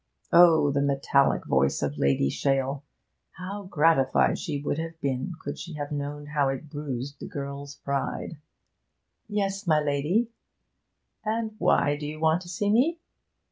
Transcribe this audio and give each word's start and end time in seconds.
Oh, 0.33 0.71
the 0.71 0.81
metallic 0.81 1.45
voice 1.45 1.83
of 1.83 1.99
Lady 1.99 2.27
Shale! 2.29 2.83
How 3.37 3.65
gratified 3.69 4.39
she 4.39 4.59
would 4.59 4.79
have 4.79 4.99
been 4.99 5.33
could 5.43 5.59
she 5.59 5.73
have 5.73 5.91
known 5.91 6.25
how 6.33 6.49
it 6.49 6.71
bruised 6.71 7.19
the 7.19 7.27
girl's 7.27 7.75
pride! 7.75 8.37
'Yes, 9.29 9.67
my 9.67 9.79
lady' 9.79 10.31
'And 11.23 11.51
why 11.59 11.97
do 11.97 12.07
you 12.07 12.19
want 12.19 12.41
to 12.41 12.49
see 12.49 12.71
me?' 12.71 12.99